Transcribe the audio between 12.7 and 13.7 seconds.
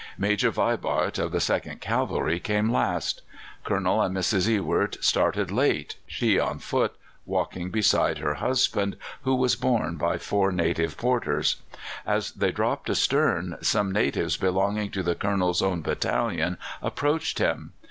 astern